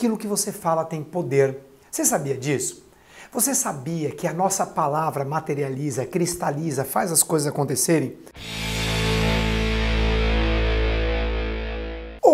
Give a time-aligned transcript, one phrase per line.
[0.00, 1.58] Aquilo que você fala tem poder.
[1.90, 2.88] Você sabia disso?
[3.30, 8.16] Você sabia que a nossa palavra materializa, cristaliza, faz as coisas acontecerem?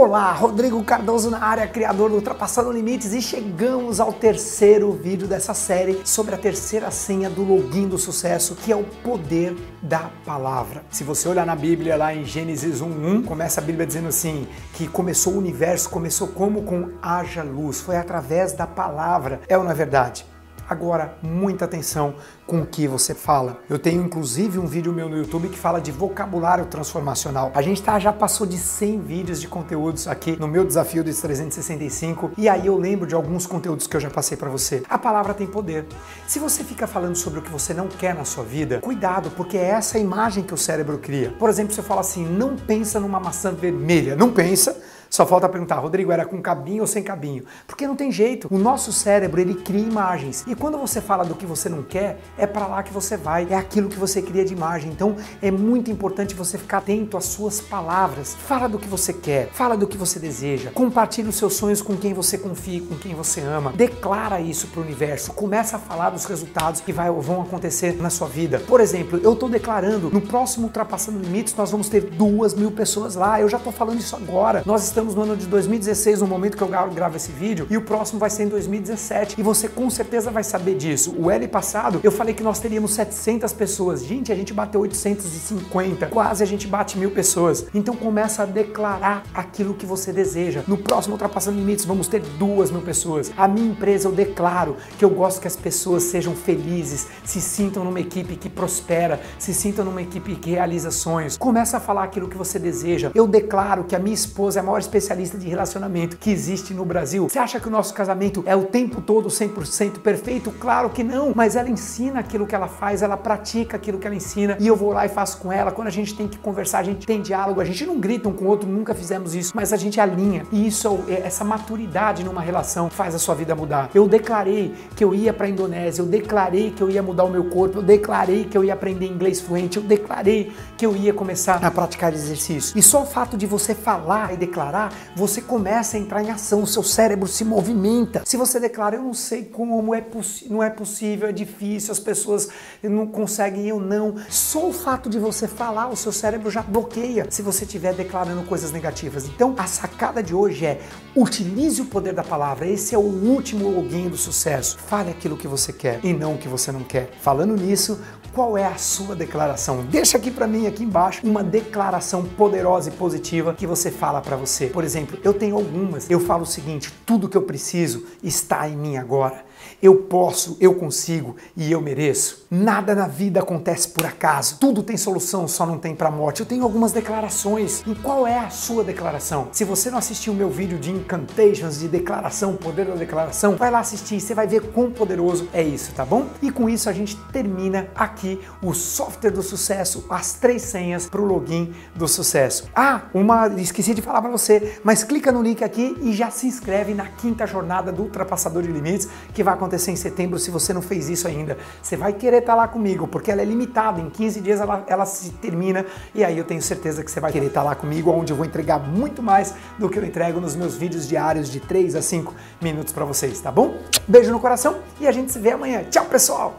[0.06, 5.52] Olá, Rodrigo Cardoso na área, criador do Ultrapassando Limites, e chegamos ao terceiro vídeo dessa
[5.52, 10.84] série sobre a terceira senha do login do sucesso, que é o poder da palavra.
[10.92, 14.86] Se você olhar na Bíblia, lá em Gênesis 1:1, começa a Bíblia dizendo assim: que
[14.86, 19.40] começou o universo, começou como com haja luz, foi através da palavra.
[19.48, 20.24] É ou não é verdade?
[20.68, 22.14] Agora, muita atenção
[22.46, 23.60] com o que você fala.
[23.70, 27.52] Eu tenho inclusive um vídeo meu no YouTube que fala de vocabulário transformacional.
[27.54, 31.20] A gente tá, já passou de 100 vídeos de conteúdos aqui no meu desafio dos
[31.20, 34.82] 365 e aí eu lembro de alguns conteúdos que eu já passei para você.
[34.88, 35.86] A palavra tem poder.
[36.26, 39.56] Se você fica falando sobre o que você não quer na sua vida, cuidado, porque
[39.56, 41.30] é essa imagem que o cérebro cria.
[41.38, 44.76] Por exemplo, se eu falo assim, não pensa numa maçã vermelha, não pensa,
[45.08, 47.44] só falta perguntar, Rodrigo, era com cabinho ou sem cabinho?
[47.66, 48.48] Porque não tem jeito.
[48.50, 50.44] O nosso cérebro, ele cria imagens.
[50.46, 53.46] E quando você fala do que você não quer, é para lá que você vai.
[53.50, 54.90] É aquilo que você cria de imagem.
[54.90, 58.34] Então, é muito importante você ficar atento às suas palavras.
[58.34, 60.70] Fala do que você quer, fala do que você deseja.
[60.70, 63.72] Compartilhe os seus sonhos com quem você confia, com quem você ama.
[63.72, 65.32] Declara isso para o universo.
[65.32, 68.60] Começa a falar dos resultados que vai, vão acontecer na sua vida.
[68.66, 73.14] Por exemplo, eu estou declarando, no próximo Ultrapassando Limites, nós vamos ter duas mil pessoas
[73.14, 73.40] lá.
[73.40, 74.62] Eu já estou falando isso agora.
[74.64, 77.82] Nós estamos no ano de 2016, no momento que eu gravo esse vídeo, e o
[77.82, 79.38] próximo vai ser em 2017.
[79.38, 81.14] E você com certeza vai saber disso.
[81.18, 84.02] O L passado, eu falei que nós teríamos 700 pessoas.
[84.02, 86.06] Gente, a gente bateu 850.
[86.06, 87.66] Quase a gente bate mil pessoas.
[87.74, 90.62] Então começa a declarar aquilo que você deseja.
[90.66, 93.30] No próximo Ultrapassando Limites, vamos ter duas mil pessoas.
[93.36, 97.84] A minha empresa, eu declaro que eu gosto que as pessoas sejam felizes, se sintam
[97.84, 101.36] numa equipe que prospera, se sintam numa equipe que realiza sonhos.
[101.36, 103.10] Começa a falar aquilo que você deseja.
[103.14, 106.84] Eu declaro que a minha esposa é a maior especialista de relacionamento que existe no
[106.84, 107.28] Brasil.
[107.28, 110.50] Você acha que o nosso casamento é o tempo todo 100% perfeito?
[110.52, 114.16] Claro que não, mas ela ensina aquilo que ela faz, ela pratica aquilo que ela
[114.16, 115.72] ensina e eu vou lá e faço com ela.
[115.72, 118.32] Quando a gente tem que conversar, a gente tem diálogo, a gente não grita um
[118.32, 120.44] com o outro, nunca fizemos isso, mas a gente alinha.
[120.52, 123.90] E isso, é, essa maturidade numa relação faz a sua vida mudar.
[123.94, 127.30] Eu declarei que eu ia para a Indonésia, eu declarei que eu ia mudar o
[127.30, 131.12] meu corpo, eu declarei que eu ia aprender inglês fluente, eu declarei que eu ia
[131.12, 132.78] começar a praticar exercício.
[132.78, 134.75] E só o fato de você falar e declarar
[135.14, 138.22] você começa a entrar em ação, o seu cérebro se movimenta.
[138.24, 140.04] Se você declara, eu não sei como, é
[140.48, 142.48] não é possível, é difícil, as pessoas
[142.82, 144.16] não conseguem, eu não.
[144.28, 148.42] Só o fato de você falar, o seu cérebro já bloqueia se você estiver declarando
[148.42, 149.26] coisas negativas.
[149.26, 150.80] Então, a sacada de hoje é
[151.14, 152.66] utilize o poder da palavra.
[152.66, 154.78] Esse é o último login do sucesso.
[154.78, 157.10] Fale aquilo que você quer e não o que você não quer.
[157.20, 158.00] Falando nisso,
[158.36, 159.82] qual é a sua declaração?
[159.84, 164.36] Deixa aqui para mim aqui embaixo uma declaração poderosa e positiva que você fala para
[164.36, 164.66] você.
[164.66, 166.10] Por exemplo, eu tenho algumas.
[166.10, 169.42] Eu falo o seguinte: tudo que eu preciso está em mim agora.
[169.82, 172.46] Eu posso, eu consigo e eu mereço.
[172.50, 174.56] Nada na vida acontece por acaso.
[174.58, 176.40] Tudo tem solução, só não tem para morte.
[176.40, 177.82] Eu tenho algumas declarações.
[177.86, 179.48] E qual é a sua declaração?
[179.52, 183.70] Se você não assistiu o meu vídeo de incantations, de declaração, poder da declaração, vai
[183.70, 186.26] lá assistir, você vai ver quão poderoso é isso, tá bom?
[186.42, 191.20] E com isso a gente termina aqui o software do sucesso, as três senhas para
[191.20, 192.68] o login do sucesso.
[192.74, 196.46] Ah, uma esqueci de falar para você, mas clica no link aqui e já se
[196.46, 200.74] inscreve na quinta jornada do Ultrapassador de Limites que vai acontecer em setembro se você
[200.74, 201.56] não fez isso ainda.
[201.80, 204.84] Você vai querer estar tá lá comigo, porque ela é limitada, em 15 dias ela,
[204.86, 207.74] ela se termina e aí eu tenho certeza que você vai querer estar tá lá
[207.74, 211.50] comigo, onde eu vou entregar muito mais do que eu entrego nos meus vídeos diários
[211.50, 213.78] de 3 a 5 minutos para vocês, tá bom?
[214.06, 215.84] Beijo no coração e a gente se vê amanhã.
[215.88, 216.58] Tchau, pessoal!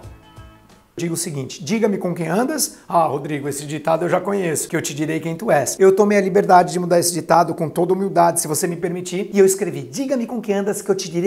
[0.99, 2.79] Diga o seguinte: diga-me com quem andas.
[2.89, 5.75] Ah, Rodrigo, esse ditado eu já conheço, que eu te direi quem tu és.
[5.77, 9.29] Eu tomei a liberdade de mudar esse ditado com toda humildade, se você me permitir,
[9.31, 11.25] e eu escrevi: diga-me com quem andas, que eu te direi